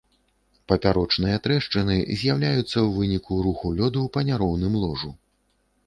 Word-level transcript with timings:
Папярочныя 0.71 1.41
трэшчыны 1.45 1.99
з'яўляюцца 2.21 2.65
ў 2.65 2.89
выніку 2.99 3.33
руху 3.49 3.67
лёду 3.79 4.01
па 4.17 4.29
няроўным 4.31 4.73
ложу. 4.87 5.19